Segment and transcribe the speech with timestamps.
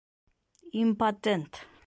[0.81, 1.51] Импотент.